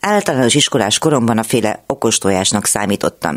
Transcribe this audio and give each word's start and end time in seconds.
Általános 0.00 0.54
iskolás 0.54 0.98
koromban 0.98 1.38
a 1.38 1.42
féle 1.42 1.82
okostojásnak 1.86 2.66
számítottam. 2.66 3.36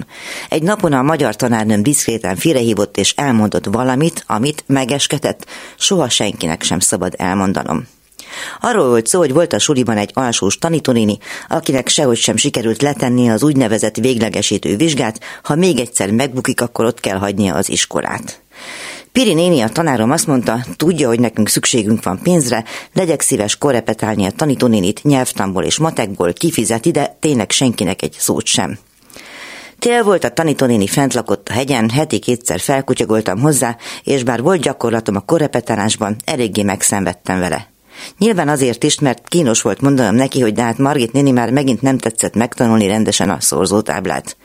Egy 0.50 0.64
napon 0.64 0.94
a 0.94 1.02
magyar 1.02 1.35
tanárnőm 1.35 1.84
diszkréten 1.84 2.35
félrehívott 2.35 2.98
és 2.98 3.14
elmondott 3.15 3.65
valamit, 3.65 4.23
amit 4.28 4.63
megesketett, 4.68 5.46
soha 5.78 6.10
senkinek 6.10 6.63
sem 6.63 6.79
szabad 6.79 7.13
elmondanom. 7.18 7.88
Arról 8.60 8.88
volt 8.88 9.08
szó, 9.08 9.20
hogy 9.20 9.34
volt 9.34 9.54
a 9.54 9.60
suliban 9.60 9.97
egy 9.97 10.12
alsós 10.13 10.58
tanítónéni, 10.58 11.18
akinek 11.47 11.88
sehogy 11.88 12.18
sem 12.18 12.38
sikerült 12.38 12.82
letenni 12.82 13.30
az 13.30 13.43
úgynevezett 13.43 13.96
véglegesítő 13.96 14.75
vizsgát, 14.75 15.20
ha 15.43 15.55
még 15.55 15.80
egyszer 15.80 16.12
megbukik, 16.12 16.62
akkor 16.62 16.86
ott 16.86 17.00
kell 17.00 17.18
hagynia 17.18 17.55
az 17.55 17.70
iskolát. 17.70 18.41
Piri 19.12 19.34
néni, 19.34 19.62
a 19.62 19.70
tanárom 19.70 20.12
azt 20.12 20.28
mondta, 20.28 20.66
tudja, 20.75 21.07
hogy 21.07 21.20
nekünk 21.20 21.48
szükségünk 21.48 22.04
van 22.04 22.20
pénzre, 22.23 22.64
legyek 22.93 23.21
szíves 23.21 23.55
korrepetálni 23.55 24.25
a 24.25 24.32
tanítónénit 24.32 25.04
nyelvtamból 25.04 25.64
és 25.64 25.78
matekból, 25.78 26.34
kifizeti, 26.34 26.91
de 26.91 27.18
tényleg 27.20 27.52
senkinek 27.52 28.02
egy 28.02 28.16
szót 28.18 28.46
sem. 28.46 28.78
Tél 29.79 30.04
volt, 30.04 30.24
a 30.24 30.29
tanítónéni 30.29 30.87
fent 30.87 31.14
lakott 31.14 31.50
a 31.50 31.54
hegyen, 31.54 31.89
heti 31.89 32.20
kétszer 32.20 32.59
felkutyagoltam 32.59 33.39
hozzá, 33.39 33.77
és 34.03 34.23
bár 34.23 34.41
volt 34.41 34.61
gyakorlatom 34.61 35.15
a 35.15 35.20
korrepetálásban, 35.20 36.15
eléggé 36.25 36.63
megszenvedtem 36.63 37.39
vele. 37.39 37.67
Nyilván 38.17 38.49
azért 38.49 38.84
is, 38.84 38.99
mert 38.99 39.27
kínos 39.27 39.62
volt 39.62 39.81
mondanom 39.81 40.15
neki, 40.15 40.39
hogy 40.41 40.53
de 40.53 40.62
hát 40.62 40.77
Margit 40.77 41.12
néni 41.12 41.31
már 41.31 41.51
megint 41.51 41.81
nem 41.81 41.98
tetszett 41.98 42.35
megtanulni 42.35 42.87
rendesen 42.87 43.29
a 43.29 43.39
szorzótáblát. 43.39 44.35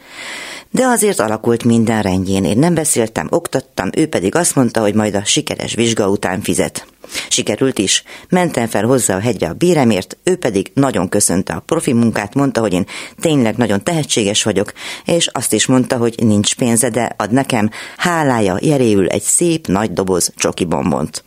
De 0.71 0.85
azért 0.85 1.21
alakult 1.21 1.65
minden 1.65 2.03
rendjén. 2.03 2.45
Én 2.45 2.59
nem 2.59 2.75
beszéltem, 2.75 3.27
oktattam, 3.31 3.91
ő 3.97 4.09
pedig 4.09 4.35
azt 4.35 4.55
mondta, 4.55 4.81
hogy 4.81 4.95
majd 4.95 5.15
a 5.15 5.25
sikeres 5.25 5.75
vizsga 5.75 6.09
után 6.09 6.41
fizet. 6.41 6.87
Sikerült 7.29 7.79
is. 7.79 8.03
Mentem 8.29 8.67
fel 8.67 8.85
hozzá 8.85 9.17
a 9.17 9.21
hegyre 9.21 9.49
a 9.49 9.53
béremért, 9.53 10.17
ő 10.23 10.37
pedig 10.37 10.71
nagyon 10.75 11.09
köszönte 11.09 11.53
a 11.53 11.61
profi 11.67 11.93
munkát, 11.93 12.35
mondta, 12.35 12.61
hogy 12.61 12.73
én 12.73 12.87
tényleg 13.21 13.57
nagyon 13.57 13.83
tehetséges 13.83 14.43
vagyok, 14.43 14.73
és 15.05 15.27
azt 15.27 15.53
is 15.53 15.67
mondta, 15.67 15.97
hogy 15.97 16.15
nincs 16.23 16.55
pénze, 16.55 16.91
de 16.91 17.15
ad 17.17 17.33
nekem, 17.33 17.71
hálája 17.97 18.59
jeréül 18.61 19.09
egy 19.09 19.23
szép 19.23 19.67
nagy 19.67 19.93
doboz 19.93 20.33
csoki 20.37 20.65
bombont. 20.65 21.25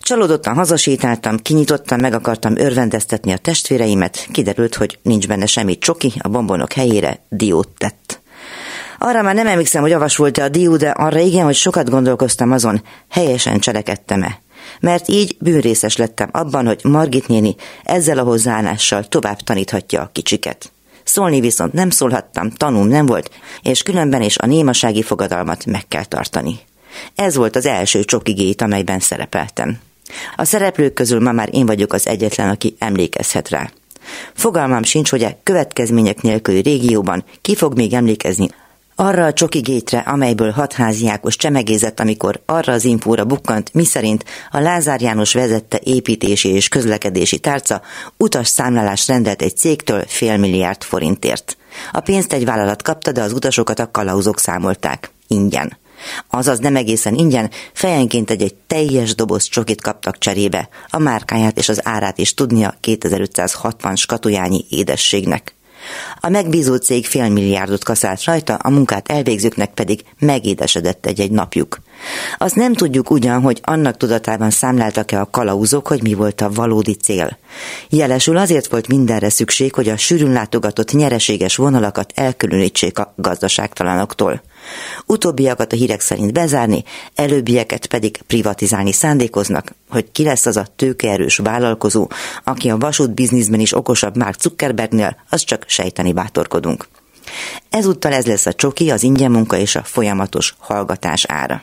Csalódottan 0.00 0.54
hazasétáltam, 0.54 1.38
kinyitottam, 1.38 2.00
meg 2.00 2.14
akartam 2.14 2.56
örvendeztetni 2.56 3.32
a 3.32 3.36
testvéreimet, 3.36 4.28
kiderült, 4.32 4.74
hogy 4.74 4.98
nincs 5.02 5.28
benne 5.28 5.46
semmi 5.46 5.78
csoki, 5.78 6.12
a 6.18 6.28
bombonok 6.28 6.72
helyére 6.72 7.24
diót 7.28 7.68
tett. 7.78 8.03
Arra 9.06 9.22
már 9.22 9.34
nem 9.34 9.46
emlékszem, 9.46 9.82
hogy 9.82 9.92
avas 9.92 10.16
volt-e 10.16 10.42
a 10.42 10.48
dió, 10.48 10.76
de 10.76 10.88
arra 10.88 11.18
igen, 11.18 11.44
hogy 11.44 11.54
sokat 11.54 11.90
gondolkoztam 11.90 12.52
azon, 12.52 12.82
helyesen 13.10 13.58
cselekedtem-e. 13.58 14.40
Mert 14.80 15.08
így 15.08 15.36
bűnrészes 15.40 15.96
lettem 15.96 16.28
abban, 16.32 16.66
hogy 16.66 16.80
Margit 16.82 17.28
néni 17.28 17.54
ezzel 17.82 18.18
a 18.18 18.22
hozzáállással 18.22 19.04
tovább 19.04 19.40
taníthatja 19.40 20.00
a 20.00 20.10
kicsiket. 20.12 20.72
Szólni 21.02 21.40
viszont 21.40 21.72
nem 21.72 21.90
szólhattam, 21.90 22.50
tanúm 22.50 22.88
nem 22.88 23.06
volt, 23.06 23.30
és 23.62 23.82
különben 23.82 24.22
is 24.22 24.38
a 24.38 24.46
némasági 24.46 25.02
fogadalmat 25.02 25.66
meg 25.66 25.88
kell 25.88 26.04
tartani. 26.04 26.58
Ez 27.14 27.36
volt 27.36 27.56
az 27.56 27.66
első 27.66 28.04
csokigét, 28.04 28.62
amelyben 28.62 29.00
szerepeltem. 29.00 29.78
A 30.36 30.44
szereplők 30.44 30.92
közül 30.92 31.20
ma 31.20 31.32
már 31.32 31.48
én 31.52 31.66
vagyok 31.66 31.92
az 31.92 32.06
egyetlen, 32.06 32.48
aki 32.48 32.76
emlékezhet 32.78 33.48
rá. 33.48 33.70
Fogalmam 34.34 34.82
sincs, 34.82 35.10
hogy 35.10 35.24
a 35.24 35.38
következmények 35.42 36.22
nélküli 36.22 36.60
régióban 36.60 37.24
ki 37.40 37.54
fog 37.54 37.76
még 37.76 37.92
emlékezni 37.92 38.48
arra 38.96 39.24
a 39.24 39.32
csoki 39.32 39.58
gétre, 39.58 39.98
amelyből 39.98 40.50
hatházi 40.50 41.08
Ákos 41.08 41.36
csemegézett, 41.36 42.00
amikor 42.00 42.40
arra 42.46 42.72
az 42.72 42.84
infóra 42.84 43.24
bukkant, 43.24 43.74
miszerint 43.74 44.24
a 44.50 44.58
Lázár 44.58 45.00
János 45.00 45.34
vezette 45.34 45.80
építési 45.84 46.48
és 46.48 46.68
közlekedési 46.68 47.38
tárca 47.38 47.82
utas 48.16 48.48
számlálást 48.48 49.08
rendelt 49.08 49.42
egy 49.42 49.56
cégtől 49.56 50.04
fél 50.06 50.36
milliárd 50.36 50.82
forintért. 50.82 51.56
A 51.92 52.00
pénzt 52.00 52.32
egy 52.32 52.44
vállalat 52.44 52.82
kapta, 52.82 53.12
de 53.12 53.22
az 53.22 53.32
utasokat 53.32 53.78
a 53.78 53.90
kalauzok 53.90 54.38
számolták. 54.38 55.10
Ingyen. 55.28 55.76
Azaz 56.30 56.58
nem 56.58 56.76
egészen 56.76 57.14
ingyen, 57.14 57.50
fejenként 57.72 58.30
egy-egy 58.30 58.54
teljes 58.54 59.14
doboz 59.14 59.44
csokit 59.44 59.80
kaptak 59.80 60.18
cserébe, 60.18 60.68
a 60.88 60.98
márkáját 60.98 61.58
és 61.58 61.68
az 61.68 61.80
árát 61.86 62.18
is 62.18 62.34
tudnia 62.34 62.74
2560 62.80 63.96
skatujányi 63.96 64.64
édességnek. 64.68 65.54
A 66.20 66.28
megbízó 66.28 66.76
cég 66.76 67.06
fél 67.06 67.28
milliárdot 67.28 67.84
kaszált 67.84 68.24
rajta, 68.24 68.54
a 68.54 68.70
munkát 68.70 69.10
elvégzőknek 69.10 69.74
pedig 69.74 70.04
megédesedett 70.18 71.06
egy-egy 71.06 71.30
napjuk. 71.30 71.80
Azt 72.38 72.54
nem 72.54 72.72
tudjuk 72.72 73.10
ugyan, 73.10 73.40
hogy 73.40 73.60
annak 73.62 73.96
tudatában 73.96 74.50
számláltak-e 74.50 75.20
a 75.20 75.30
kalauzok, 75.30 75.86
hogy 75.86 76.02
mi 76.02 76.14
volt 76.14 76.40
a 76.40 76.50
valódi 76.50 76.94
cél. 76.94 77.38
Jelesül 77.88 78.36
azért 78.36 78.66
volt 78.66 78.88
mindenre 78.88 79.28
szükség, 79.28 79.74
hogy 79.74 79.88
a 79.88 79.96
sűrűn 79.96 80.32
látogatott 80.32 80.92
nyereséges 80.92 81.56
vonalakat 81.56 82.12
elkülönítsék 82.14 82.98
a 82.98 83.14
gazdaságtalanoktól. 83.16 84.42
Utóbbiakat 85.06 85.72
a 85.72 85.76
hírek 85.76 86.00
szerint 86.00 86.32
bezárni, 86.32 86.84
előbbieket 87.14 87.86
pedig 87.86 88.22
privatizálni 88.26 88.92
szándékoznak, 88.92 89.74
hogy 89.88 90.12
ki 90.12 90.24
lesz 90.24 90.46
az 90.46 90.56
a 90.56 90.66
tőkeerős 90.76 91.36
vállalkozó, 91.36 92.08
aki 92.44 92.70
a 92.70 92.78
vasút 92.78 93.14
bizniszben 93.14 93.60
is 93.60 93.74
okosabb 93.74 94.16
Mark 94.16 94.40
Zuckerbergnél, 94.40 95.16
az 95.28 95.44
csak 95.44 95.64
sejteni 95.66 96.12
bátorkodunk. 96.12 96.88
Ezúttal 97.70 98.12
ez 98.12 98.26
lesz 98.26 98.46
a 98.46 98.52
csoki, 98.52 98.90
az 98.90 99.02
ingyen 99.02 99.30
munka 99.30 99.56
és 99.56 99.76
a 99.76 99.82
folyamatos 99.82 100.54
hallgatás 100.58 101.24
ára. 101.24 101.62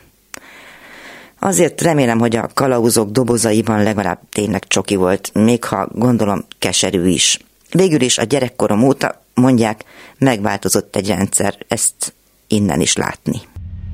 Azért 1.40 1.82
remélem, 1.82 2.20
hogy 2.20 2.36
a 2.36 2.50
kalauzok 2.54 3.10
dobozaiban 3.10 3.84
legalább 3.84 4.20
tényleg 4.32 4.68
csoki 4.68 4.96
volt, 4.96 5.32
még 5.34 5.64
ha 5.64 5.88
gondolom 5.92 6.46
keserű 6.60 7.08
is. 7.08 7.40
Végül 7.72 8.02
is 8.02 8.18
a 8.18 8.24
gyerekkorom 8.24 8.84
óta, 8.84 9.22
mondják, 9.34 9.84
megváltozott 10.18 10.96
egy 10.96 11.08
rendszer, 11.08 11.58
ezt 11.68 12.14
innen 12.52 12.82
is 12.82 12.96
látni. 12.96 13.38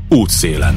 Útszélen. 0.09 0.75